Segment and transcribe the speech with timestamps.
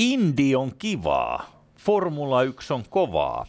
[0.00, 1.64] Indi on kivaa.
[1.78, 3.46] Formula 1 on kovaa.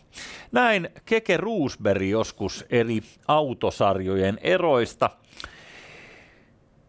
[0.51, 5.09] Näin Keke Roosberg joskus eri autosarjojen eroista.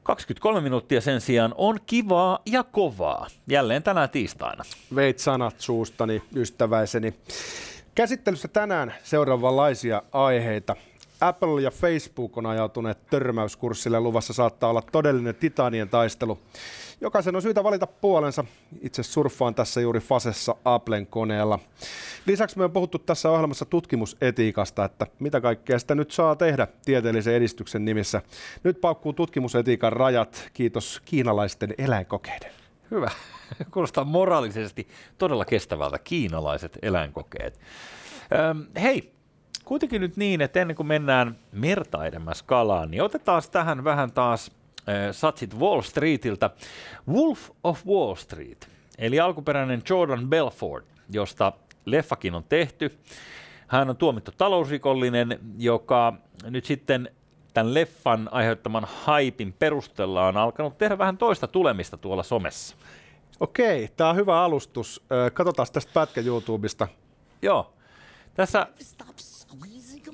[0.03, 3.27] 23 minuuttia sen sijaan on kivaa ja kovaa.
[3.47, 4.65] Jälleen tänään tiistaina.
[4.95, 7.15] Veit sanat suustani, ystäväiseni.
[7.95, 10.77] Käsittelyssä tänään seuraavanlaisia aiheita.
[11.23, 14.01] Apple ja Facebook on ajautuneet törmäyskurssille.
[14.01, 16.39] Luvassa saattaa olla todellinen titanien taistelu.
[17.01, 18.45] Jokaisen on syytä valita puolensa.
[18.81, 21.59] Itse surffaan tässä juuri Fasessa Applen koneella.
[22.27, 27.35] Lisäksi me on puhuttu tässä ohjelmassa tutkimusetiikasta, että mitä kaikkea sitä nyt saa tehdä tieteellisen
[27.35, 28.23] edistyksen nimissä.
[28.65, 32.51] Nyt paukkuu tutkimusetiikan rajat, kiitos kiinalaisten eläinkokeiden.
[32.91, 33.11] Hyvä.
[33.73, 37.61] Kuulostaa moraalisesti todella kestävältä kiinalaiset eläinkokeet.
[38.51, 39.13] Öm, hei,
[39.65, 44.51] kuitenkin nyt niin, että ennen kuin mennään merta edemmäs kalaan, niin otetaan tähän vähän taas
[44.89, 46.51] äh, satsit Wall Streetiltä.
[47.09, 48.69] Wolf of Wall Street,
[48.99, 51.53] eli alkuperäinen Jordan Belfort, josta
[51.85, 52.99] leffakin on tehty.
[53.67, 56.13] Hän on tuomittu talousrikollinen, joka
[56.45, 57.11] nyt sitten
[57.55, 62.77] tämän leffan aiheuttaman haipin perusteella on alkanut tehdä vähän toista tulemista tuolla somessa.
[63.41, 65.05] Okei, tämä on hyvä alustus.
[65.33, 66.89] Katsotaan tästä pätkä YouTubesta.
[67.43, 67.73] Joo.
[68.35, 68.67] Tässä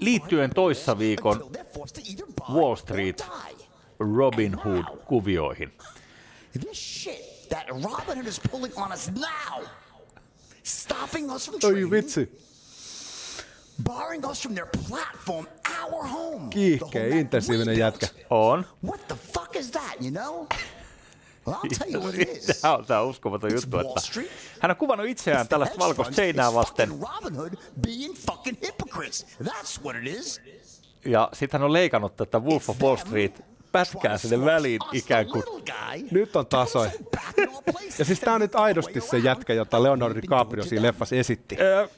[0.01, 1.53] liittyen toissa viikon
[2.53, 3.27] Wall Street
[4.17, 5.73] Robin Hood-kuvioihin.
[6.61, 9.65] This shit that Robin Hood is pulling on us now,
[10.63, 12.29] stopping us from Oi vitsi,
[13.83, 15.47] barring us from their platform,
[15.83, 16.51] our home.
[16.51, 18.07] Kiihkeä, intensiivinen jätkä.
[18.31, 18.67] On.
[18.87, 20.47] What the fuck is that, you know?
[21.49, 22.61] Well, I'll tell you what it is.
[22.61, 24.01] Tämä on, tämä on uskomaton It's juttu, että
[24.61, 26.89] hän on kuvannut itseään It's tällaista valkoista seinää vasten.
[26.89, 27.53] Robin Hood
[27.87, 29.27] being fucking hypocrites.
[29.45, 30.41] That's what it is.
[31.05, 35.43] Ja sitten hän on leikannut tätä Wolf of Wall Street pätkää sinne väliin ikään kuin.
[36.11, 36.89] Nyt on tasoi.
[37.99, 41.57] Ja siis tää on nyt aidosti se jätkä, jota Leonardo DiCaprio siinä leffassa esitti.
[41.61, 41.89] Ö,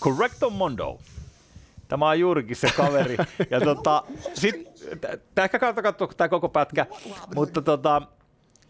[0.00, 0.98] Correcto Mondo.
[1.88, 3.16] Tämä on juurikin se kaveri.
[3.50, 4.04] Ja tota,
[4.34, 4.68] sit,
[5.34, 6.86] tää ehkä kannattaa katsoa tämä koko pätkä,
[7.34, 8.02] mutta tota,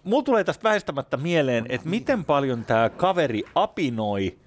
[0.04, 4.38] mulla tulee tästä väistämättä mieleen, että miten paljon tämä kaveri apinoi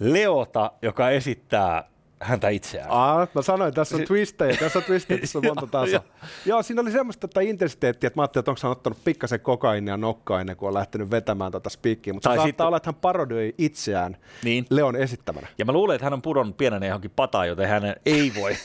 [0.00, 1.88] Leota, joka esittää
[2.20, 2.90] häntä itseään.
[2.90, 6.02] Aa, mä sanoin, tässä on twistejä, tässä on twistejä, tässä on monta Joo, tasoa.
[6.46, 6.62] joo.
[6.62, 10.40] Siinä oli semmoista tätä intensiteettiä, että mä ajattelin, että onko hän ottanut pikkasen kokainia nokkaa
[10.40, 12.94] ennen kuin on lähtenyt vetämään tota spiikkiä, mutta Tai se saattaa sitten- olla, että hän
[12.94, 14.66] parodioi itseään Niin.
[14.70, 15.46] Leon esittämänä.
[15.58, 18.56] Ja mä luulen, että hän on pudonnut pienenä johonkin pataan, joten hän ei voi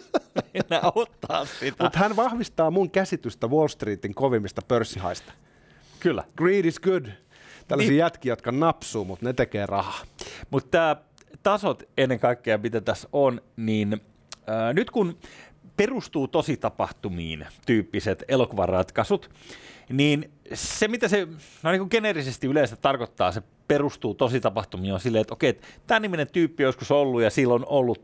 [0.54, 1.84] enää ottaa sitä.
[1.84, 5.32] Mutta hän vahvistaa mun käsitystä Wall Streetin kovimmista pörssihaista.
[6.00, 6.24] Kyllä.
[6.36, 7.06] Greed is good.
[7.68, 7.98] Tällaisia Niin.
[7.98, 10.00] jätkiä, jotka napsuu, mutta ne tekee rahaa.
[10.50, 10.96] Mutta tämä
[11.42, 14.00] tasot ennen kaikkea, mitä tässä on, niin
[14.46, 15.18] ää, nyt kun
[15.76, 19.30] perustuu tositapahtumiin tyyppiset elokuvaratkaisut,
[19.88, 21.28] niin se, mitä se
[21.62, 26.00] no niin kuin geneerisesti yleensä tarkoittaa, se perustuu tositapahtumiin, on silleen, että okei, että tämä
[26.00, 28.02] niminen tyyppi on joskus ollut ja silloin on ollut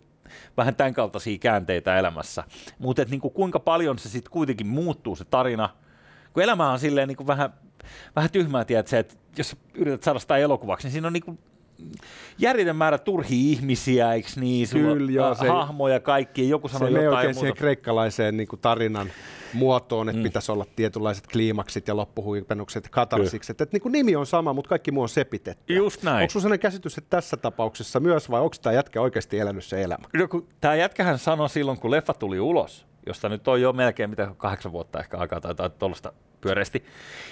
[0.56, 2.44] vähän tämän kaltaisia käänteitä elämässä.
[2.78, 5.68] Mutta niin kuinka paljon se sitten kuitenkin muuttuu se tarina,
[6.34, 7.50] kun elämä on silleen niin kuin vähän,
[8.16, 11.38] vähän tyhmää, tiedät, se, että jos yrität saada sitä elokuvaksi, niin siinä on niin kuin
[12.38, 14.68] järjetön määrä turhia ihmisiä, eikö niin?
[14.68, 17.58] Sulla Kyllä, joo, se- hahmoja kaikki, joku Se sanoo ei mene jotain oikein siihen muuta.
[17.58, 19.10] kreikkalaiseen niin kuin tarinan
[19.52, 20.22] muotoon, että mm.
[20.22, 23.60] pitäisi olla tietynlaiset kliimaksit ja loppuhuipennukset katarsikset.
[23.60, 25.74] Että niin kuin nimi on sama, mutta kaikki muu on sepitetty.
[25.74, 26.22] Just näin.
[26.22, 30.04] Onko sellainen käsitys, että tässä tapauksessa myös, vai onko tämä jätkä oikeasti elänyt se elämä?
[30.14, 34.10] No, kun Tämä jätkähän sanoi silloin, kun leffa tuli ulos, josta nyt on jo melkein
[34.10, 36.84] mitä kahdeksan vuotta ehkä aikaa tai jotain tuollaista pyöreästi,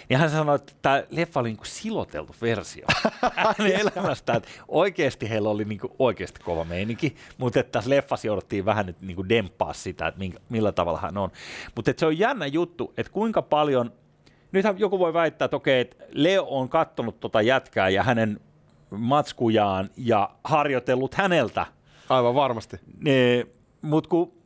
[0.09, 2.87] niin hän sanoi, että tämä leffa oli niin kuin siloteltu versio
[3.59, 4.37] hänen elämästään.
[4.37, 8.87] Että oikeasti heillä oli niin kuin oikeasti kova meininki, mutta että tässä leffassa jouduttiin vähän
[8.87, 11.31] nyt niin kuin demppaa sitä, että minkä, millä tavalla hän on.
[11.75, 13.93] Mutta että se on jännä juttu, että kuinka paljon,
[14.53, 18.41] nythän joku voi väittää, että okei, että Leo on kattonut tota jätkää ja hänen
[18.91, 21.67] matskujaan ja harjoitellut häneltä
[22.09, 22.77] Aivan varmasti.
[23.83, 24.42] mutta kun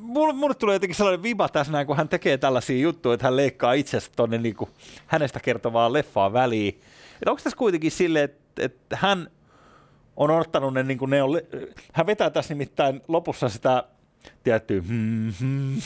[0.00, 3.36] mulle, mulle tulee jotenkin sellainen viba tässä näin, kun hän tekee tällaisia juttuja, että hän
[3.36, 4.68] leikkaa itsestä tuonne niinku
[5.06, 6.80] hänestä kertovaa leffaa väliin.
[7.14, 9.30] Että onko tässä kuitenkin silleen, että, että hän
[10.16, 11.30] on ottanut ne, niin kuin ne on,
[11.92, 13.84] hän vetää tässä nimittäin lopussa sitä
[14.44, 15.76] tiettyä hmm, hmm.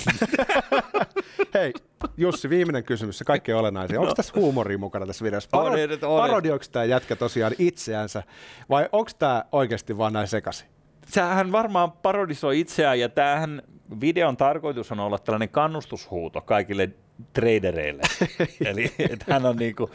[1.55, 1.73] Hei,
[2.17, 3.99] Jussi, viimeinen kysymys, se kaikkein olennaisin.
[3.99, 5.49] Onko tässä huumoria mukana tässä videossa?
[5.53, 6.21] On, Paro- on, on.
[6.21, 8.23] parodioiko tämä jätkä tosiaan itseänsä,
[8.71, 10.74] vai onko tämä oikeasti vaan näin sekaisin?
[11.17, 13.63] Hän varmaan parodisoi itseään ja tämähän
[14.01, 16.91] videon tarkoitus on olla tällainen kannustushuuto kaikille
[17.33, 18.03] tradereille.
[18.71, 19.91] Eli että hän on niinku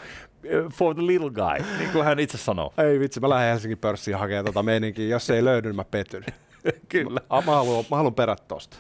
[0.74, 2.74] for the little guy, niin kuin hän itse sanoo.
[2.78, 5.08] Ei vitsi, mä lähden Helsingin pörssiin hakemaan tota meininkiä.
[5.08, 6.24] Jos se ei löydy, niin mä petyn.
[6.90, 7.22] Kyllä.
[7.30, 8.78] Mä, mä, haluan, mä haluan perät tosta.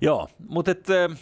[0.00, 1.18] Joo, mutta et, äh,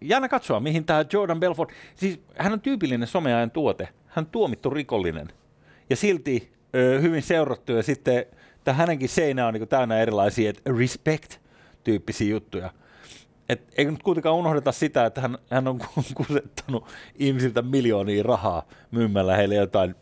[0.00, 4.70] jännä katsoa, mihin tämä Jordan Belfort, siis hän on tyypillinen someajan tuote, hän on tuomittu
[4.70, 5.28] rikollinen.
[5.90, 8.26] ja silti ö, hyvin seurattu ja sitten
[8.64, 12.70] tämä hänenkin seinä on niin täynnä erilaisia että respect-tyyppisiä juttuja.
[13.48, 15.80] Et eikö nyt kuitenkaan unohdeta sitä, että hän, hän on
[16.14, 16.86] kusettanut
[17.16, 19.94] ihmisiltä miljoonia rahaa myymällä heille jotain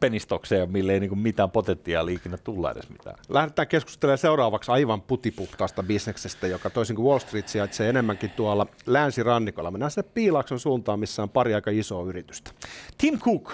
[0.00, 3.18] penistokseja, mille ei niin mitään potentiaalia ikinä tulla edes mitään.
[3.28, 9.70] Lähdetään keskustelemaan seuraavaksi aivan putipuhtaasta bisneksestä, joka toisin kuin Wall Street sijaitsee enemmänkin tuolla länsirannikolla.
[9.70, 12.50] Mennään sinne Piilakson suuntaan, missä on pari aika isoa yritystä.
[12.98, 13.52] Tim Cook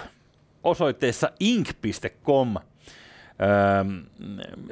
[0.63, 2.63] osoitteessa ink.com öö,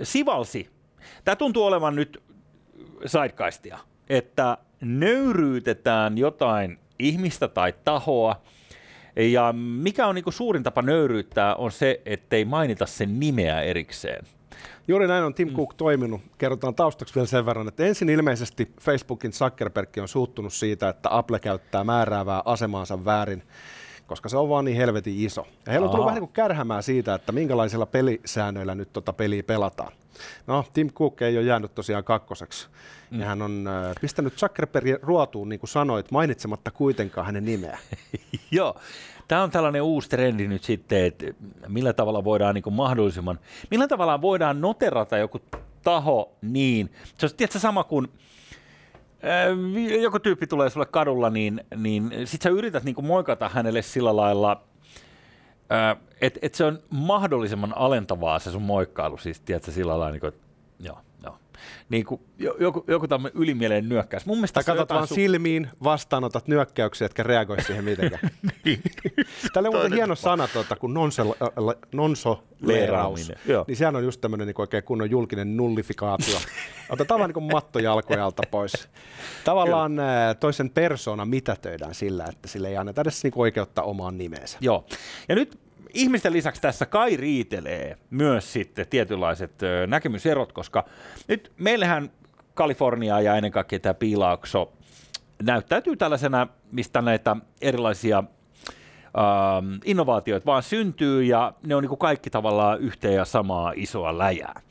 [0.03, 0.69] sivalsi.
[1.25, 2.23] Tämä tuntuu olevan nyt
[3.05, 3.79] sidecaistia,
[4.09, 8.41] että nöyryytetään jotain ihmistä tai tahoa,
[9.15, 14.25] ja mikä on niin kuin suurin tapa nöyryyttää on se, ettei mainita sen nimeä erikseen.
[14.87, 15.55] Juuri näin on Tim mm.
[15.55, 16.21] Cook toiminut.
[16.37, 21.39] Kerrotaan taustaksi vielä sen verran, että ensin ilmeisesti Facebookin Zuckerberg on suuttunut siitä, että Apple
[21.39, 23.43] käyttää määräävää asemaansa väärin
[24.07, 25.47] koska se on vaan niin helvetin iso.
[25.65, 26.05] Ja heillä on tullut Aha.
[26.05, 29.91] vähän niin kuin kärhämää siitä, että minkälaisilla pelisäännöillä nyt tota peliä pelataan.
[30.47, 32.67] No, Tim Cook ei ole jäänyt tosiaan kakkoseksi.
[33.11, 33.19] Mm.
[33.19, 37.79] Ja hän on äh, pistänyt Zuckerbergin ruotuun, niin kuin sanoit, mainitsematta kuitenkaan hänen nimeä.
[38.51, 38.75] Joo,
[39.27, 41.25] tämä on tällainen uusi trendi nyt sitten, että
[41.67, 43.39] millä tavalla voidaan niin kuin mahdollisimman,
[43.71, 45.39] millä tavalla voidaan noterata joku
[45.83, 48.07] taho niin, se on tietysti sama kuin
[50.01, 54.63] joku tyyppi tulee sulle kadulla, niin, niin sit sä yrität niin moikata hänelle sillä lailla,
[55.71, 60.25] äh, että et se on mahdollisimman alentavaa se sun moikkailu, siis tiedätkö, sillä lailla, niin
[60.25, 60.47] että
[60.79, 61.37] joo, joo.
[61.89, 62.21] Niin kuin,
[62.59, 64.25] joku, joku tämmöinen ylimielinen nyökkäys.
[64.25, 68.29] Mun mielestä katsot vaan su- silmiin, vastaanotat nyökkäyksiä, etkä reagoi siihen mitenkään.
[68.65, 68.81] niin.
[69.53, 70.93] Täällä on muuten hieno sana, tuota, kun
[71.93, 73.31] nonsoleeraus.
[73.67, 76.37] Niin sehän on just tämmöinen niin oikein kunnon julkinen nullifikaatio.
[76.89, 78.89] Otetaan vaan niin matto jalkojalta pois.
[79.43, 80.35] Tavallaan Kyllä.
[80.39, 84.57] toisen persona mitätöidään sillä, että sille ei anneta edes niin oikeutta omaan nimeensä.
[84.61, 84.85] Joo.
[85.29, 85.62] Ja nyt
[85.93, 89.51] ihmisten lisäksi tässä kai riitelee myös sitten tietynlaiset
[89.87, 90.85] näkemyserot, koska
[91.27, 92.11] nyt meillähän
[92.53, 94.73] Kalifornia ja ennen kaikkea tämä piilaakso
[95.43, 102.29] näyttäytyy tällaisena, mistä näitä erilaisia ähm, innovaatioita vaan syntyy ja ne on niin kuin kaikki
[102.29, 104.61] tavallaan yhteen ja samaa isoa läjää.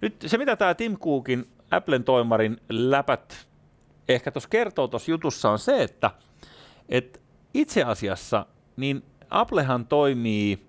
[0.00, 3.46] Nyt se, mitä tämä Tim Cookin Applen toimarin läpät
[4.08, 6.10] ehkä tuossa kertoo tuossa jutussa on se, että
[6.88, 7.22] et
[7.54, 8.46] itse asiassa
[8.76, 10.66] niin Applehan toimii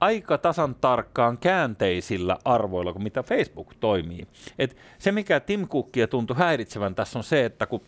[0.00, 4.28] aika tasan tarkkaan käänteisillä arvoilla kuin mitä Facebook toimii.
[4.58, 7.80] Et se, mikä Tim Cookia tuntui häiritsevän tässä on se, että kun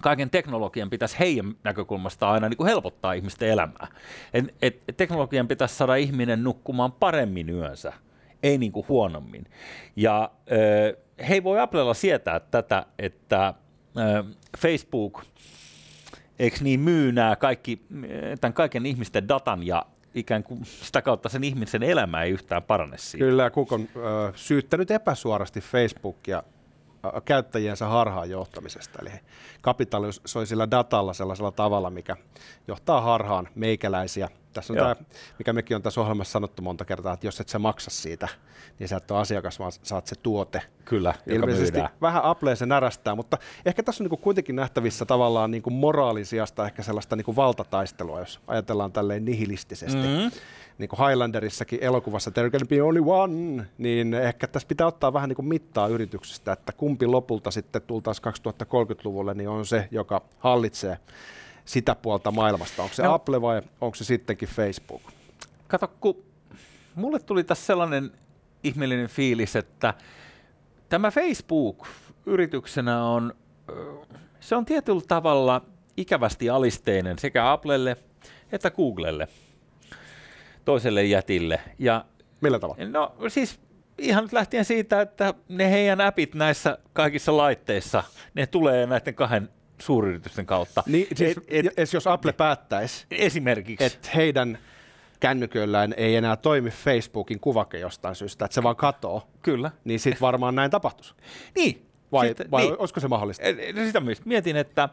[0.00, 3.86] kaiken teknologian pitäisi heidän näkökulmasta aina niin kuin helpottaa ihmisten elämää.
[4.34, 7.92] Et, et, teknologian pitäisi saada ihminen nukkumaan paremmin yönsä,
[8.42, 9.44] ei niin kuin huonommin.
[9.96, 10.30] Ja
[11.28, 13.54] he voi Applella sietää tätä, että
[14.58, 15.22] Facebook
[16.38, 17.86] eikö niin myy nämä kaikki,
[18.40, 22.98] tämän kaiken ihmisten datan ja ikään kuin sitä kautta sen ihmisen elämä ei yhtään parane
[22.98, 23.24] siitä.
[23.24, 23.88] Kyllä, Cook on
[24.34, 26.42] syyttänyt epäsuorasti Facebookia
[27.24, 28.98] käyttäjiensä harhaan johtamisesta.
[29.02, 29.20] Eli he
[29.60, 32.16] kapitalisoi sillä datalla sellaisella tavalla, mikä
[32.68, 34.96] johtaa harhaan meikäläisiä tässä on tämä,
[35.38, 38.28] mikä mekin on tässä ohjelmassa sanottu monta kertaa, että jos et sä maksa siitä,
[38.78, 40.62] niin sä et ole asiakas, vaan saat se tuote.
[40.84, 45.62] Kyllä, Ilmeisesti vähän Apple se närästää, mutta ehkä tässä on niin kuitenkin nähtävissä tavallaan niin
[45.70, 50.02] moraalin sijasta ehkä sellaista niin valtataistelua, jos ajatellaan tälleen nihilistisesti.
[50.02, 50.30] Mm-hmm.
[50.78, 55.28] Niin kuin Highlanderissakin elokuvassa There can be only one, niin ehkä tässä pitää ottaa vähän
[55.28, 58.32] niin kuin mittaa yrityksestä, että kumpi lopulta sitten tultaisiin
[58.62, 60.98] 2030-luvulle, niin on se, joka hallitsee
[61.64, 62.82] sitä puolta maailmasta?
[62.82, 65.02] Onko se no, Apple vai onko se sittenkin Facebook?
[65.68, 66.22] Kato, kun
[66.94, 68.12] mulle tuli tässä sellainen
[68.62, 69.94] ihmeellinen fiilis, että
[70.88, 71.86] tämä Facebook
[72.26, 73.34] yrityksenä on,
[74.40, 75.62] se on tietyllä tavalla
[75.96, 77.96] ikävästi alisteinen sekä Applelle
[78.52, 79.28] että Googlelle,
[80.68, 81.60] toiselle jätille.
[81.78, 82.04] Ja,
[82.40, 82.84] Millä tavalla?
[82.84, 83.60] No siis
[83.98, 89.48] ihan nyt lähtien siitä, että ne heidän appit näissä kaikissa laitteissa, ne tulee näiden kahden
[89.78, 90.82] suuryritysten kautta.
[90.86, 94.58] Niin, siis, et, et, jos Apple päättäisi, esimerkiksi, että heidän
[95.20, 99.70] kännyköillään ei enää toimi Facebookin kuvake jostain syystä, että se vaan katoo, Kyllä.
[99.84, 101.14] niin sitten varmaan näin tapahtuisi.
[101.56, 101.84] niin.
[102.12, 102.78] Vai, sitten, vai niin.
[102.78, 103.44] olisiko se mahdollista?
[103.86, 104.88] Sitä myös mietin, että,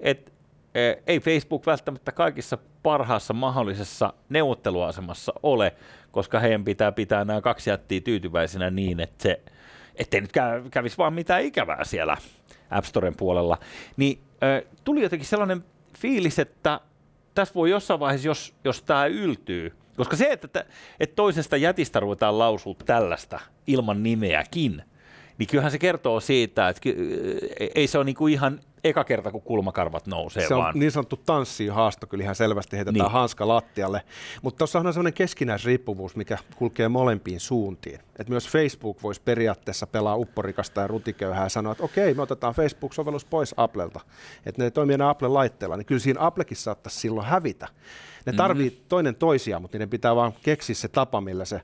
[0.00, 0.32] että
[1.06, 5.74] ei Facebook välttämättä kaikissa parhaassa mahdollisessa neuvotteluasemassa ole,
[6.10, 9.40] koska heidän pitää pitää nämä kaksi jättiä tyytyväisenä niin, että se,
[9.96, 10.32] ettei nyt
[10.70, 12.16] kävisi vaan mitään ikävää siellä
[12.70, 13.58] App Storen puolella,
[13.96, 14.20] niin
[14.84, 15.64] tuli jotenkin sellainen
[15.98, 16.80] fiilis, että
[17.34, 20.64] tässä voi jossain vaiheessa, jos, jos tämä yltyy, koska se, että,
[21.00, 24.82] että toisesta jätistä ruvetaan lausua tällaista ilman nimeäkin,
[25.38, 26.80] niin kyllähän se kertoo siitä, että
[27.74, 30.78] ei se ole niinku ihan eka kerta, kun kulmakarvat nousee Se on vaan.
[30.78, 33.12] niin sanottu tanssiin haasto, kyllä ihan selvästi heitetään Niin.
[33.12, 34.02] hanska lattialle.
[34.42, 38.00] Mutta tuossa on sellainen keskinäisriippuvuus, mikä kulkee molempiin suuntiin.
[38.18, 42.54] Et myös Facebook voisi periaatteessa pelaa upporikasta ja rutiköyhää ja sanoa, että okei, me otetaan
[42.54, 44.00] Facebook-sovellus pois Applelta.
[44.46, 47.68] Että ne toimii enää Apple-laitteella, niin kyllä siinä Applekin saattaisi silloin hävitä.
[48.26, 48.76] Ne tarvii mm.
[48.88, 51.60] toinen toisiaan, mutta niiden pitää vaan keksiä se tapa, millä se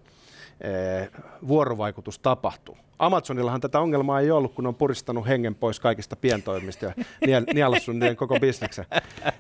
[1.48, 2.76] vuorovaikutus tapahtuu.
[2.98, 6.92] Amazonillahan tätä ongelmaa ei ollut, kun on puristanut hengen pois kaikista pientoimista ja
[7.26, 8.86] niel- nielassut niiden koko bisneksen.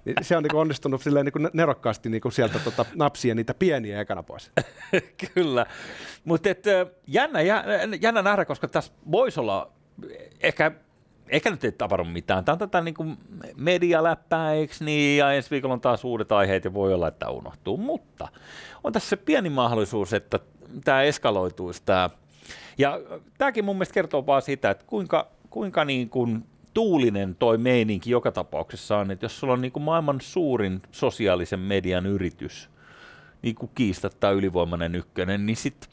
[0.04, 4.22] Niin se on niin onnistunut silleen niin nerokkaasti niin sieltä tota, napsia niitä pieniä ekana
[4.22, 4.52] pois.
[5.34, 5.66] Kyllä,
[6.24, 6.48] mutta
[7.06, 7.64] jännä, jä-
[8.00, 9.70] jännä nähdä, koska tässä voisi olla
[10.42, 10.72] ehkä
[11.28, 12.44] Ehkä nyt ei tapahdu mitään.
[12.44, 13.16] Tämä on tätä niin kuin
[13.56, 15.18] medialäppää, eikö niin?
[15.18, 17.76] Ja ensi viikolla on taas uudet aiheet ja voi olla, että unohtuu.
[17.76, 18.28] Mutta
[18.84, 20.38] on tässä pieni mahdollisuus, että
[20.84, 22.10] tämä eskaloituisi tämä.
[22.78, 23.00] Ja
[23.38, 28.32] tämäkin mun mielestä kertoo vaan sitä, että kuinka, kuinka niin kuin tuulinen toi meininki joka
[28.32, 32.70] tapauksessa on, että jos sulla on niin kuin maailman suurin sosiaalisen median yritys,
[33.42, 35.90] niin kuin kiistattaa ylivoimainen ykkönen, niin sitten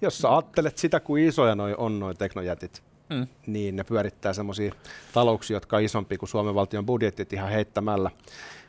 [0.00, 3.26] Jos sä ajattelet sitä, kuin isoja noi on noin teknojätit, Mm.
[3.46, 4.74] niin ne pyörittää semmoisia
[5.12, 8.10] talouksia, jotka on isompi kuin Suomen valtion budjetit ihan heittämällä.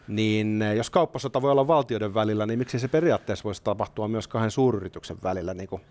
[0.07, 4.27] Niin eh, jos kauppasota voi olla valtioiden välillä, niin miksi se periaatteessa voisi tapahtua myös
[4.27, 5.81] kahden suuryrityksen välillä, niin kuin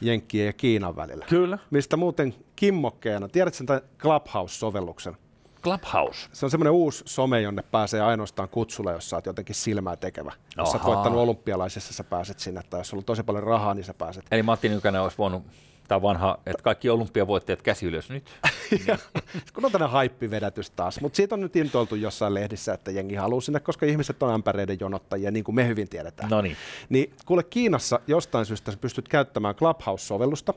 [0.00, 1.26] Jenkkien ja Kiinan välillä?
[1.28, 1.58] Kyllä.
[1.70, 5.16] Mistä muuten kimmokkeena, tiedätkö sen tämän Clubhouse-sovelluksen?
[5.62, 6.28] Clubhouse.
[6.32, 10.32] Se on semmoinen uusi some, jonne pääsee ainoastaan kutsulla, jos sä oot jotenkin silmää tekevä.
[10.56, 13.74] Jos sä oot voittanut olympialaisissa, sä pääset sinne, tai jos sulla on tosi paljon rahaa,
[13.74, 14.24] niin sä pääset.
[14.30, 15.42] Eli Matti Nykänen olisi voinut,
[15.90, 18.30] tämä vanha, että kaikki olympiavoittajat käsi ylös nyt.
[19.54, 23.40] kun on tämmöinen haippivedätys taas, mutta siitä on nyt intoiltu jossain lehdissä, että jengi haluaa
[23.40, 26.30] sinne, koska ihmiset on ämpäreiden jonottajia, niin kuin me hyvin tiedetään.
[26.30, 26.56] No niin.
[26.88, 30.54] Niin kuule Kiinassa jostain syystä sä pystyt käyttämään Clubhouse-sovellusta.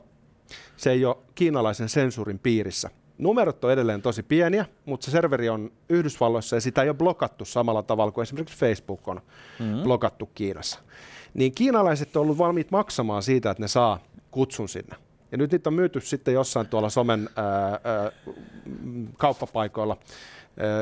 [0.76, 2.90] Se ei ole kiinalaisen sensuurin piirissä.
[3.18, 7.44] Numerot on edelleen tosi pieniä, mutta se serveri on Yhdysvalloissa ja sitä ei ole blokattu
[7.44, 9.20] samalla tavalla kuin esimerkiksi Facebook on
[9.58, 9.82] mm-hmm.
[9.82, 10.78] blokattu Kiinassa.
[11.34, 13.98] Niin kiinalaiset on ollut valmiit maksamaan siitä, että ne saa
[14.30, 15.03] kutsun sinne.
[15.34, 17.80] Ja nyt niitä on myyty sitten jossain tuolla somen ää, ää,
[19.18, 19.96] kauppapaikoilla,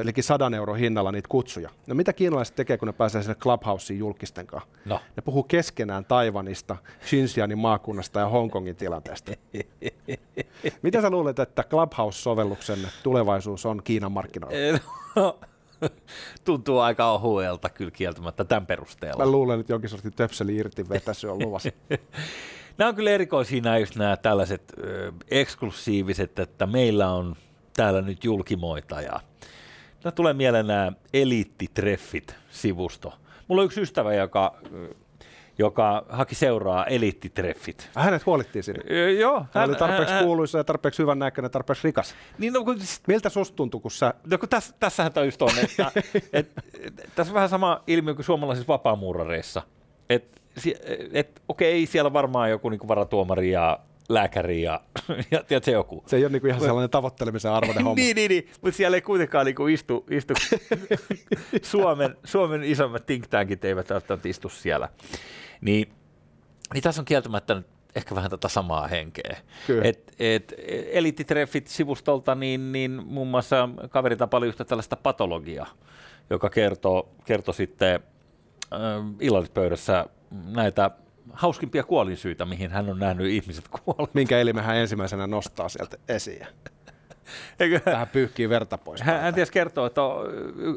[0.04, 1.70] eli sadan euro hinnalla niitä kutsuja.
[1.86, 4.68] No mitä kiinalaiset tekee, kun ne pääsee sinne Clubhouseen julkisten kanssa?
[4.84, 5.00] No.
[5.16, 9.32] Ne puhuu keskenään Taivanista, Xinjiangin maakunnasta ja Hongkongin tilanteesta.
[10.82, 14.78] Mitä sä luulet, että Clubhouse-sovelluksen tulevaisuus on Kiinan markkinoilla?
[15.16, 15.38] No,
[16.44, 19.24] tuntuu aika ohuelta kyllä kieltämättä tämän perusteella.
[19.24, 21.70] Mä luulen, että jonkin sortin töpseli irti vetäsy on luvassa.
[22.78, 27.36] Nämä on kyllä erikoisia nämä, just nämä tällaiset ö, eksklusiiviset, että meillä on
[27.76, 29.20] täällä nyt julkimoita ja
[30.04, 33.12] no, tulee mieleen nämä eliittitreffit-sivusto.
[33.48, 34.54] Mulla on yksi ystävä, joka,
[35.58, 37.90] joka haki seuraa eliittitreffit.
[37.94, 38.82] Hänet huolittiin sinne.
[38.90, 42.14] Ö, joo, Hän oli tarpeeksi kuuluisa ja tarpeeksi hyvän näköinen, tarpeeksi rikas.
[42.38, 44.14] Niin, no, kun, siis- Miltä susta tuntui, kun sä...
[44.30, 45.90] no, kun tässä, tässähän tämä just on, että
[46.32, 46.50] et,
[46.80, 49.62] et, tässä on vähän sama ilmiö kuin suomalaisissa vapaamuurareissa.
[50.56, 50.70] Että
[51.12, 53.78] et, okei, siellä on varmaan joku niin varatuomari ja
[54.08, 54.80] lääkäri ja,
[55.30, 56.04] ja tiedätkö, joku.
[56.06, 57.94] Se ei ole niinku ihan sellainen tavoittelemisen arvoinen homma.
[57.94, 60.34] Niin, niin, niin, mutta siellä ei kuitenkaan niinku istu, istu
[61.62, 64.88] Suomen, Suomen isommat think tankit eivät välttämättä istu siellä.
[65.60, 65.92] Niin,
[66.74, 69.36] niin tässä on kieltämättä nyt ehkä vähän tätä samaa henkeä.
[69.66, 69.84] Kyllä.
[69.84, 70.54] Et, et,
[70.92, 75.66] Elititreffit sivustolta, niin, niin muun muassa kaveri tapaili yhtä tällaista patologiaa,
[76.30, 78.00] joka kertoo, kertoo sitten
[78.72, 80.06] äh, illallispöydässä
[80.54, 80.90] näitä
[81.32, 84.08] hauskimpia kuolinsyitä, mihin hän on nähnyt ihmiset kuolla.
[84.14, 86.46] Minkä elimen hän ensimmäisenä nostaa sieltä esiin.
[87.60, 87.80] Eikö?
[87.80, 89.00] Tähän pyyhkii verta pois.
[89.00, 90.00] Hän, hän ties kertoo, että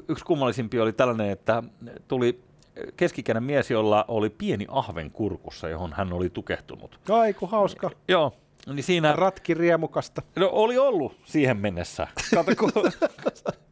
[0.07, 1.63] yksi kummallisimpi oli tällainen, että
[2.07, 2.41] tuli
[2.97, 6.99] keskikäinen mies, jolla oli pieni ahven kurkussa, johon hän oli tukehtunut.
[7.09, 7.91] Ai kun hauska.
[8.07, 8.33] Joo,
[8.73, 10.21] niin siinä Ratki riemukasta.
[10.35, 12.07] no, oli ollut siihen mennessä.
[12.35, 12.71] Kato, kun,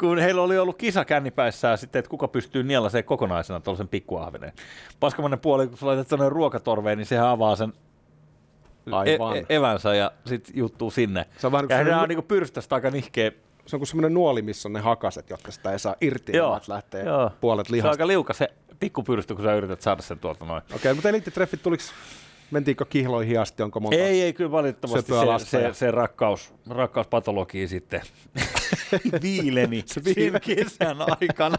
[0.00, 4.52] kun heillä oli ollut kisa kännipäissään sitten, että kuka pystyy nielaseen kokonaisena tuollaisen pikkuahveneen.
[5.00, 7.72] Paskamainen puoli, kun sä laitat sellainen ruokatorveen, niin sehän avaa sen
[8.92, 9.36] Aivan.
[9.36, 11.26] e- e- evänsä ja sitten juttuu sinne.
[11.38, 13.32] Se on vähän ja semmoinen- on niin pyrstöstä aika nihkeä
[13.66, 16.50] Se on kuin semmoinen nuoli, missä on ne hakaset, jotka sitä ei saa irti, Joo,
[16.50, 17.30] vaan lähtee joo.
[17.40, 17.90] puolet Se on lihasta.
[17.90, 18.48] aika liukas se
[18.80, 20.62] pikkupyrstö, kun sä yrität saada sen tuolta noin.
[20.74, 21.82] Okei, mutta elittitreffit tuliko,
[22.54, 23.96] mentiinkö kihloihin asti, onko monta?
[23.96, 28.00] Ei, ei kyllä valitettavasti se, se, se rakkaus, rakkauspatologia sitten
[29.22, 31.56] viileni siinä kesän aikana,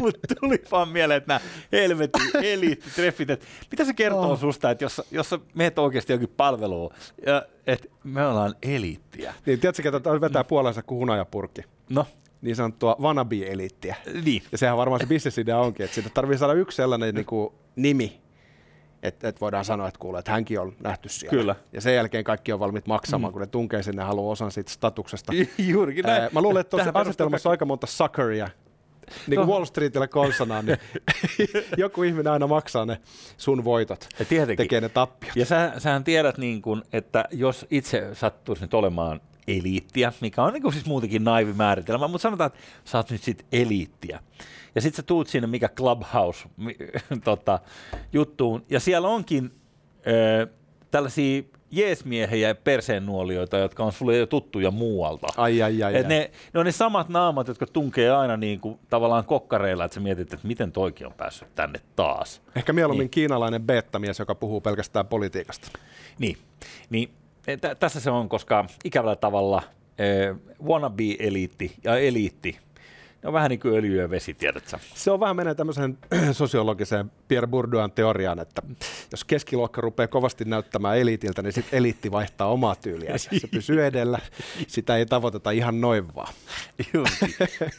[0.00, 1.40] mutta tuli vaan mieleen, että nämä
[1.72, 4.40] helvetin eliittitreffit, että mitä se kertoo oh.
[4.40, 6.90] susta, että jos, jos sä meet oikeasti jokin palveluun,
[7.26, 9.34] ja, että me ollaan eliittiä.
[9.46, 11.62] Niin, tiedätkö, että vetää puolensa kuin hunajapurkki?
[11.90, 12.06] No,
[12.42, 13.96] Niin sanottua wannabe-eliittiä.
[14.24, 14.42] niin.
[14.52, 18.20] Ja sehän varmaan se bisnesidea onkin, että siitä tarvii saada yksi sellainen niin kuin, nimi,
[19.02, 21.30] Että et voidaan sanoa, että kuule, että hänkin on nähty siellä.
[21.30, 21.54] Kyllä.
[21.72, 23.32] Ja sen jälkeen kaikki on valmiit maksamaan, mm.
[23.32, 25.32] kun ne tunkee sinne ja haluaa osan siitä statuksesta.
[25.58, 26.22] Juurikin näin.
[26.22, 28.48] Ää, mä luulen, että tuossa asetelmassa on aika monta suckeria.
[29.26, 29.52] Niin kuin No.
[29.52, 30.78] Wall Streetillä konsanaan, niin
[31.76, 33.00] joku ihminen aina maksaa ne
[33.36, 34.06] sun voitot.
[34.18, 34.56] Ja tietenkin.
[34.64, 35.36] Tekee ne tappiot.
[35.36, 40.52] Ja sä, sähän tiedät, niin kun, että jos itse sattuisi nyt olemaan eliittiä, mikä on
[40.52, 44.20] niin kuin siis muutenkin naivi määritelmä, mutta sanotaan, että sä oot nyt sit eliittiä.
[44.74, 46.48] Ja sitten sä tuut sinne, mikä Clubhouse
[47.24, 47.58] tota,
[48.12, 49.52] juttuun, ja siellä onkin
[50.06, 50.46] ö,
[50.90, 55.26] tällaisia jeesmiehejä ja perseennuolijoita, jotka on sulle jo tuttuja muualta.
[55.36, 56.08] Ai, ai, ai, Et ai.
[56.08, 60.00] ne, ne on ne samat naamat, jotka tunkee aina niin kuin, tavallaan kokkareilla, että sä
[60.00, 62.42] mietit, että miten toikin on päässyt tänne taas.
[62.56, 63.10] Ehkä mieluummin niin.
[63.10, 65.68] kiinalainen beettamies, joka puhuu pelkästään politiikasta.
[66.18, 66.38] Niin,
[66.90, 67.10] niin
[67.56, 72.58] t- tässä se on, koska ikävällä tavalla äh, wannabe-eliitti ja eliitti,
[73.22, 74.78] ne on vähän niin kuin öljy ja vesi, tiedätkö?
[74.94, 75.98] Se on vähän menee tämmöiseen
[76.32, 78.62] sosiologiseen Pierre Bourdieu'n teoriaan, että
[79.10, 83.18] jos keskiluokka rupeaa kovasti näyttämään eliitiltä, niin sitten eliitti vaihtaa omaa tyyliä.
[83.18, 84.18] Se pysyy edellä,
[84.66, 86.32] sitä ei tavoiteta ihan noin vaan.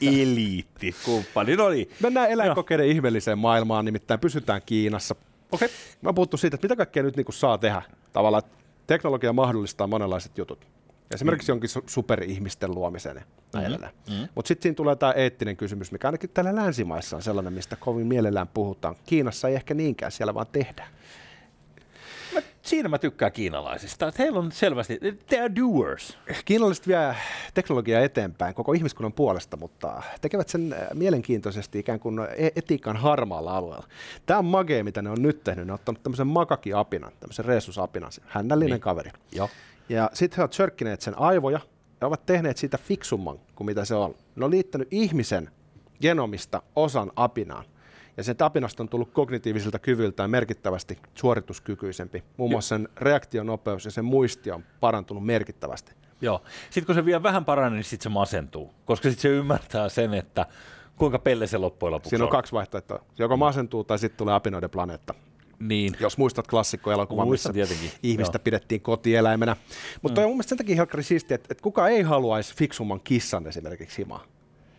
[0.02, 1.56] Eliitti, kumppani.
[1.56, 1.90] No niin.
[2.00, 5.16] Mennään eläinkokeiden ihmeelliseen maailmaan, nimittäin pysytään Kiinassa.
[5.52, 5.70] Okei.
[6.02, 7.82] Mä oon puhuttu siitä, että mitä kaikkea nyt niin saa tehdä.
[8.14, 8.59] Tavallaan että
[8.94, 10.68] teknologia mahdollistaa monenlaiset jutut.
[11.14, 13.22] Esimerkiksi jonkin su- superihmisten luomisen
[13.54, 13.92] näin edelleen.
[14.36, 18.08] Mutta sitten siinä tulee tämä eettinen kysymys, mikä ainakin täällä länsimaissa on sellainen, mistä kovin
[18.08, 18.96] mielellään puhutaan.
[19.06, 20.90] Kiinassa ei ehkä niinkään, siellä vaan tehdään.
[22.70, 26.18] Siinä mä tykkään kiinalaisista, että heillä on selvästi, they are doers.
[26.46, 27.16] Kiinalaiset vie
[27.54, 33.58] teknologiaa eteenpäin koko ihmiskunnan puolesta, mutta tekevät sen äh, mielenkiintoisesti ikään kuin e- etiikan harmaalla
[33.58, 33.88] alueella.
[34.26, 35.68] Tämä on magee, mitä ne on nyt tehnyt.
[35.68, 38.82] Ne on ottanut tämmöisen makakiapinan, tämmöisen reesusapinan, hännällinen niin.
[38.82, 39.12] kaveri.
[39.32, 39.50] Joo.
[39.90, 41.60] Ja sitten he ovat sörkkineet sen aivoja
[42.02, 44.16] ja ovat tehneet siitä fiksumman kuin mitä se on.
[44.36, 45.52] Ne on liittänyt ihmisen
[46.02, 47.66] genomista osan apinaan.
[48.20, 52.24] Ja sen apinasta on tullut kognitiivisilta kyvyltään merkittävästi suorituskykyisempi.
[52.38, 55.92] Muun muassa sen reaktionopeus ja sen muisti on parantunut merkittävästi.
[56.22, 56.42] Joo.
[56.70, 60.14] Sitten kun se vielä vähän paranee, niin sitten se masentuu, koska sitten se ymmärtää sen,
[60.14, 60.46] että
[60.96, 63.04] kuinka pelle se loppujen lopuksi Siinä on kaksi vaihtoehtoa.
[63.18, 65.14] Joko masentuu tai sitten tulee apinoiden planeetta.
[65.60, 65.96] Niin.
[66.00, 68.44] Jos muistat klassikkoelokuvan, missä tietenkin, ihmistä joo.
[68.44, 69.56] pidettiin kotieläimenä.
[70.02, 70.26] Mutta mm.
[70.26, 73.98] on mun mielestä sen takia helkkari siistiä, että, että kuka ei haluaisi fiksumman kissan esimerkiksi
[73.98, 74.24] himaa.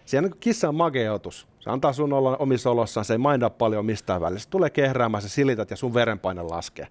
[0.04, 1.49] Siinä on kissa on mageotus.
[1.60, 4.40] Se antaa sun olla omissa olossaan, se ei mainita paljon mistään välillä.
[4.40, 6.86] Se tulee kehräämään, sä silität ja sun verenpaine laskee.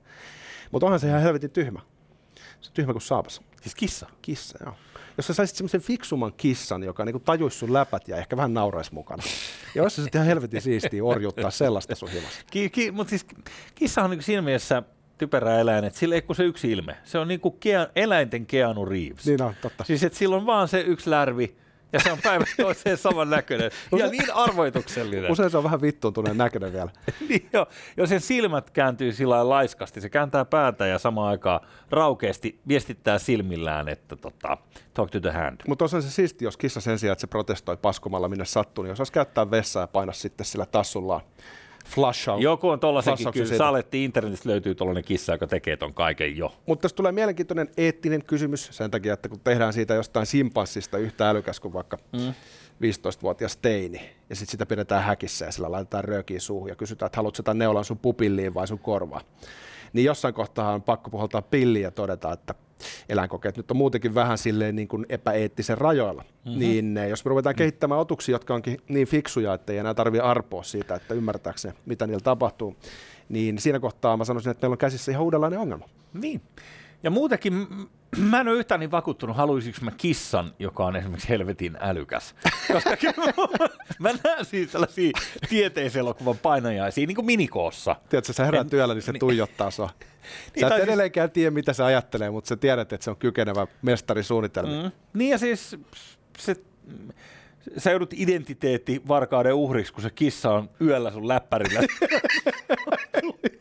[0.72, 1.80] Mutta onhan se ihan helvetin tyhmä.
[2.62, 3.42] Se on tyhmä kuin saapas.
[3.62, 4.08] Siis kissa.
[4.22, 4.74] Kissa, joo.
[5.18, 8.94] Jos sä saisit semmoisen fiksumman kissan, joka niinku tajuisi sun läpät ja ehkä vähän nauraisi
[8.94, 9.24] mukana.
[9.76, 12.42] Ja olisi se ihan helvetin siistiä orjuttaa sellaista sun himassa.
[12.52, 13.26] Ki, ki, mutta siis
[13.76, 14.84] kissa on niin siinä mielessä
[15.18, 16.98] typerä eläin, että sillä ei kun se yksi ilme.
[17.04, 19.26] Se on niin kuin Kea, eläinten Keanu Reeves.
[19.26, 19.84] Niin on, totta.
[19.84, 21.58] Siis että sillä on vaan se yksi lärvi,
[21.94, 23.72] ja se on päivästä toiseen saman näköinen.
[23.98, 25.32] Ja niin arvoituksellinen.
[25.32, 26.90] Usein se on vähän vittuuntuneen näköinen vielä.
[27.30, 31.60] niin jo, jos sen silmät kääntyy sillä laiskasti, se kääntää päätä ja samaan aikaan
[31.92, 34.58] raukeasti viestittää silmillään, että tota,
[34.94, 35.62] talk to the hand.
[35.68, 38.92] Mutta on se siisti, jos kissa sen sijaan, että se protestoi paskomalla minne sattuu, niin
[38.92, 41.22] osaisi käyttää vessaa ja painaa sitten sillä tassullaan
[41.90, 42.42] flush out.
[42.42, 43.58] Joku on tollasenkin kyllä.
[43.58, 46.56] Saletti internetistä löytyy tollainen kissa, joka tekee ton kaiken jo.
[46.66, 51.30] Mutta tässä tulee mielenkiintoinen eettinen kysymys sen takia, että kun tehdään siitä jostain simpanssista yhtä
[51.30, 52.34] älykäs kuin vaikka mm.
[52.84, 57.18] 15-vuotias teini, ja sitten sitä pidetään häkissä ja sillä laitetaan röökiä suuhun ja kysytään, että
[57.18, 59.26] haluatko sitä neulan sun pupilliin vai sun korvaan.
[59.94, 62.56] Niin jossain kohtaa on pakko puhaltaa pilliin ja todeta, että
[63.10, 66.22] eläinkokeet nyt on muutenkin vähän silleen niin kuin epäeettisen rajoilla.
[66.22, 66.60] Mm-hmm.
[66.60, 70.24] Niin eh, jos me ruvetaan kehittämään otuksia, jotka onkin niin fiksuja, että ei enää tarvitse
[70.24, 72.76] arpoa siitä, että ymmärtääkö mitä niillä tapahtuu,
[73.30, 75.90] niin siinä kohtaa mä sanoisin, että meillä on käsissä ihan uudenlainen ongelma.
[76.14, 76.42] Niin.
[77.04, 77.68] Ja muutenkin,
[78.18, 82.36] mä en ole yhtään niin vakuuttunut, haluaisinko mä kissan, joka on esimerkiksi helvetin älykäs.
[82.74, 82.90] Koska
[84.00, 85.12] mä näen siis tällaisia
[85.50, 87.96] tieteiselokuvan painajaisia, niin kuin minikoossa.
[88.10, 89.20] Tiedätkö, sä heräät En- työllä, niin se niin.
[89.20, 89.90] tuijottaa sua.
[90.56, 93.18] Niin, Sä et siis- edelleenkään tiedä, mitä se ajattelee, mutta sä tiedät, että se on
[93.18, 94.84] kykenevä mestari suunnitelmiin.
[94.84, 94.92] Mm.
[95.14, 95.78] Niin ja siis
[96.38, 96.56] se,
[97.78, 101.80] sä joudut identiteetti varkauden uhriksi, kun se kissa on yöllä sun läppärillä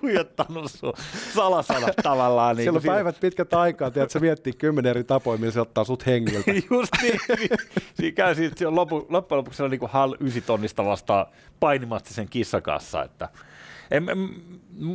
[0.00, 0.92] tuijottanut sun
[1.34, 2.56] salasanat tavallaan.
[2.56, 5.84] Niin Siellä on päivät pitkät aikaa, tiedät, sä miettii kymmenen eri tapoja, millä se ottaa
[5.84, 6.50] sut hengiltä.
[6.70, 7.20] Just niin.
[7.38, 7.50] niin.
[7.94, 11.26] Siinä käy siitä, se on lopu, loppujen lopuksi on niin kuin HAL 9 tonnista vastaan
[11.60, 13.02] painimasti sen kissakassa.
[13.02, 13.28] Että
[13.90, 14.18] en, en,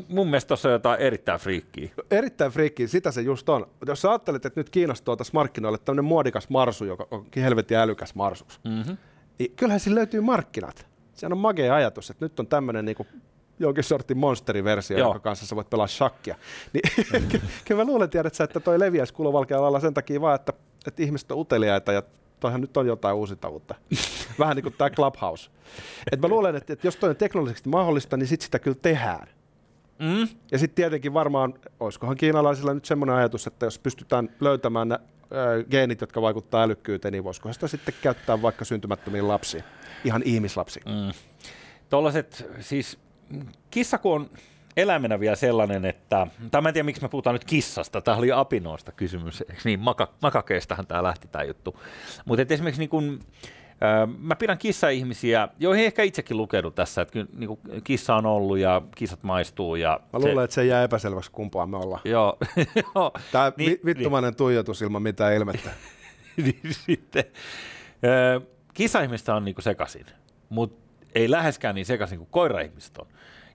[0.08, 1.90] mun mielestä tuossa on jotain erittäin friikkiä.
[2.12, 3.68] Erittäin friikki, sitä se just on.
[3.86, 8.16] Jos sä ajattelet, että nyt Kiinasta tuotaisiin markkinoille tämmöinen muodikas marsu, joka on helvetin älykäs
[8.16, 8.98] marsus, mm-hmm.
[9.40, 10.88] niin kyllähän sillä löytyy markkinat.
[11.14, 13.08] Sehän on magea ajatus, että nyt on tämmöinen niinku
[13.60, 15.08] jonkin sortin monsteriversio, Joo.
[15.08, 16.36] jonka kanssa sä voit pelaa shakkia.
[16.74, 16.84] Niin,
[17.66, 20.54] kyllä mä luulen, tiedät sä, että toi leviäisi kulovalkealla lailla sen takia vaan, että,
[20.88, 22.04] että ihmiset on uteliaita ja
[22.40, 23.76] toihan nyt on jotain uusitavuutta.
[24.40, 25.50] Vähän niin kuin tämä Clubhouse.
[26.12, 29.28] Et mä luulen, että, että jos toi on teknologisesti mahdollista, niin sit sitä kyllä tehdään.
[30.00, 30.28] Mm.
[30.52, 35.00] Ja sitten tietenkin varmaan, olisikohan kiinalaisilla nyt semmoinen ajatus, että jos pystytään löytämään ne
[35.72, 39.64] geenit, jotka vaikuttaa älykkyyteen, niin voisiko sitä sitten käyttää vaikka syntymättömiin lapsiin,
[40.04, 40.86] ihan ihmislapsiin.
[40.86, 41.14] Mm.
[41.90, 43.00] Tuollaiset, siis
[43.72, 44.30] kissa kun on
[44.78, 48.32] eläimenä vielä sellainen, että, tai mä en tiedä miksi me puhutaan nyt kissasta, tämä oli
[48.32, 51.80] apinoista kysymys, eikö niin, Maka, makakeistahan tämä lähti tämä juttu.
[52.26, 53.20] Mutta esimerkiksi niin kun,
[54.20, 58.82] Mä pidän kissa-ihmisiä, joihin ehkä itsekin lukenut tässä, että kyllä niin kissa on ollut ja
[58.96, 59.76] kissat maistuu.
[59.76, 60.44] Ja Mä luulen, se...
[60.44, 62.02] että se jää epäselväksi kumpaan me ollaan.
[62.06, 62.38] Joo.
[63.32, 64.38] Tämä niin, vittumainen niin.
[64.38, 65.70] tuijotus ilman mitään ilmettä.
[66.38, 67.24] niin sitten,
[68.74, 70.06] kissa-ihmistä on niin sekaisin,
[70.50, 70.83] mutta
[71.16, 73.08] ei läheskään niin sekaisin kuin koira-ihmiset on.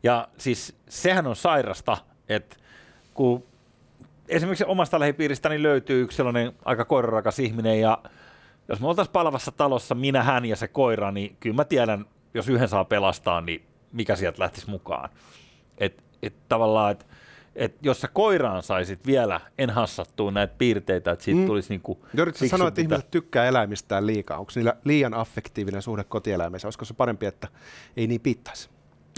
[0.02, 1.96] Ja siis sehän on sairasta,
[2.28, 2.56] että
[3.14, 3.44] kun
[4.28, 7.98] esimerkiksi omasta lähipiiristäni löytyy yksi sellainen aika koirarakas ihminen ja
[8.68, 12.48] jos me oltaisiin palavassa talossa, minä, hän ja se koira, niin kyllä mä tiedän, jos
[12.48, 15.10] yhden saa pelastaa, niin mikä sieltä lähtisi mukaan.
[15.78, 17.04] Et, et tavallaan, että
[17.58, 21.46] et jos sä koiraan saisit vielä enhassattua näitä piirteitä, että siitä mm.
[21.46, 24.38] tulisi niinku Yrität sanoa, että ihmiset tykkää eläimistään liikaa.
[24.38, 26.68] Onko niillä liian affektiivinen suhde kotieläimessä?
[26.68, 27.48] Olisiko se parempi, että
[27.96, 28.68] ei niin pitäisi?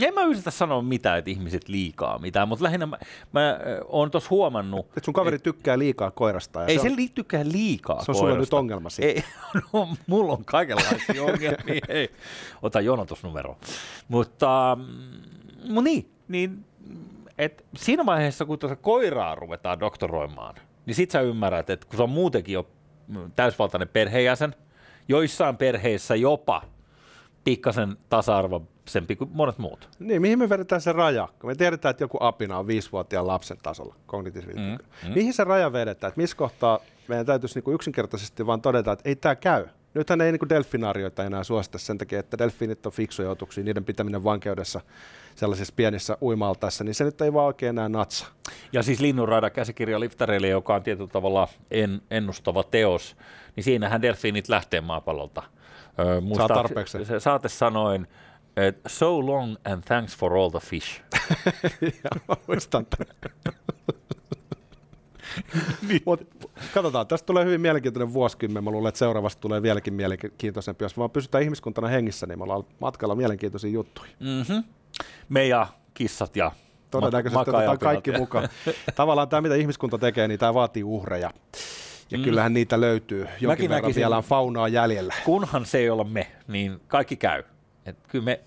[0.02, 2.98] En mä yritä sanoa mitään, että ihmiset liikaa mitään, mutta lähinnä mä,
[3.32, 4.86] mä oon tuossa huomannut...
[4.86, 6.60] Että sun kaveri et, tykkää liikaa koirasta.
[6.60, 9.08] Ja ei se, on, se tykkää liikaa Se on sulla nyt ongelma siitä.
[9.08, 9.24] Ei,
[9.72, 11.80] no, mulla on kaikenlaisia ongelmia.
[11.88, 12.10] Ei.
[12.62, 13.58] Ota jonotusnumero.
[14.08, 16.64] Mutta, mm, mutta niin, niin
[17.40, 20.54] et siinä vaiheessa, kun tuota koiraa ruvetaan doktoroimaan,
[20.86, 22.66] niin sit sä ymmärrät, että kun se on muutenkin jo
[23.36, 24.54] täysvaltainen perheenjäsen,
[25.08, 26.62] joissain perheissä jopa
[27.44, 29.88] pikkasen tasa-arvoisempi kuin monet muut.
[29.98, 31.28] Niin, mihin me vedetään se raja?
[31.40, 34.60] Kun me tiedetään, että joku apina on viisivuotiaan lapsen tasolla, kognitiivisesti.
[34.60, 35.14] Mm, mm.
[35.14, 36.08] Mihin se raja vedetään?
[36.08, 39.66] Että missä kohtaa meidän täytyisi niinku yksinkertaisesti vaan todeta, että ei tämä käy.
[39.94, 44.24] Nythän ei niinku delfinaarioita enää suosita sen takia, että delfiinit on fiksuja otuksia, niiden pitäminen
[44.24, 44.80] vankeudessa
[45.34, 48.26] sellaisissa pienissä uimaltaissa, niin se nyt ei vaan oikein enää natsa.
[48.72, 53.16] Ja siis Linnunraida käsikirja liftareille, joka on tietyllä tavalla en, ennustava teos,
[53.56, 55.42] niin siinähän delfiinit lähtee maapallolta–
[56.36, 57.04] Saa tarpeeksi.
[57.04, 58.06] Se saate sanoin,
[58.56, 61.02] että so long and thanks for all the fish.
[62.04, 62.86] ja, muistan
[65.88, 66.02] niin.
[66.06, 66.28] Mut,
[66.74, 68.64] katsotaan, tästä tulee hyvin mielenkiintoinen vuosikymmen.
[68.64, 70.84] Mä luulen, että seuraavasta tulee vieläkin mielenkiintoisempi.
[70.84, 74.16] Jos vaan pysytään ihmiskuntana hengissä, niin me ollaan matkalla mielenkiintoisiin juttuihin.
[74.20, 74.64] Mm-hmm.
[75.28, 76.52] Me ja kissat ja
[76.90, 78.48] Todennäköisesti otetaan kaikki mukaan.
[78.94, 81.30] Tavallaan tämä, mitä ihmiskunta tekee, niin tämä vaatii uhreja.
[82.10, 82.24] Ja mm.
[82.24, 83.20] kyllähän niitä löytyy.
[83.20, 85.14] Jonkin Mäkin verran näkisin, vielä on faunaa jäljellä.
[85.24, 87.42] Kunhan se ei ole me, niin kaikki käy.
[87.86, 88.40] Et kyllä, me,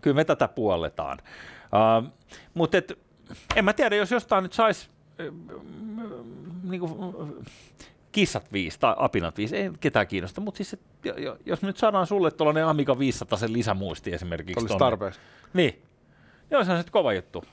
[0.00, 1.18] kyllä me tätä puolletaan.
[1.62, 2.12] Uh,
[2.54, 2.78] mutta
[3.56, 4.88] en mä tiedä, jos jostain nyt saisi
[5.20, 5.26] äh,
[6.62, 6.88] niinku,
[8.12, 10.80] kissat viisi tai apinat viisi, ei ketään kiinnosta, mutta siis, et,
[11.46, 14.64] jos me nyt saadaan sulle tuollainen Amiga 500 sen lisämuisti esimerkiksi.
[14.64, 15.20] Olisi tarpeeksi.
[15.54, 15.82] Niin.
[16.50, 17.44] Joo, se on sitten kova juttu.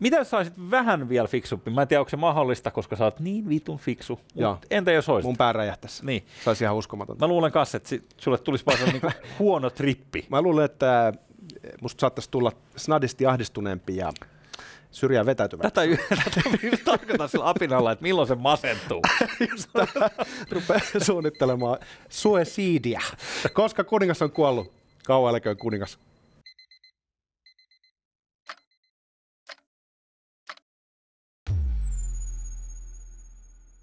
[0.00, 1.70] Mitä jos saisit vähän vielä fiksumpi?
[1.70, 4.20] Mä en tiedä, onko se mahdollista, koska sä oot niin vitun fiksu.
[4.34, 5.26] Mut entä jos olisit?
[5.26, 6.06] Mun pää räjähtäisi.
[6.06, 6.26] Niin.
[6.44, 7.26] Saisi ihan uskomatonta.
[7.26, 10.26] Mä luulen kanssa, että sulle tulisi vaan niinku huono trippi.
[10.30, 11.12] Mä luulen, että
[11.80, 14.12] musta saattaisi tulla snadisti ahdistuneempi ja
[14.96, 15.62] syrjään vetäytyvä.
[15.62, 15.80] Tätä,
[16.24, 16.40] tätä
[16.84, 19.02] tarkoitan sillä apinalla, että milloin se masentuu.
[19.50, 19.70] Just
[20.50, 21.78] rupeaa suunnittelemaan
[22.08, 23.00] suesiidia.
[23.52, 24.72] Koska kuningas on kuollut,
[25.06, 25.98] kauan eläköön kuningas.